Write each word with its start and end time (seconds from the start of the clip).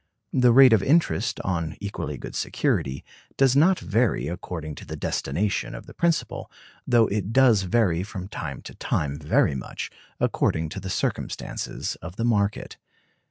The 0.33 0.51
rate 0.51 0.73
of 0.73 0.81
interest, 0.81 1.39
on 1.41 1.77
equally 1.79 2.17
good 2.17 2.33
security, 2.33 3.05
does 3.37 3.55
not 3.55 3.77
vary 3.77 4.27
according 4.27 4.73
to 4.77 4.85
the 4.87 4.95
destination 4.95 5.75
of 5.75 5.85
the 5.85 5.93
principal, 5.93 6.49
though 6.87 7.05
it 7.05 7.31
does 7.31 7.61
vary 7.61 8.01
from 8.01 8.27
time 8.27 8.63
to 8.63 8.73
time 8.73 9.19
very 9.19 9.53
much, 9.53 9.91
according 10.19 10.69
to 10.69 10.79
the 10.79 10.89
circumstances 10.89 11.97
of 12.01 12.15
the 12.15 12.25
market. 12.25 12.77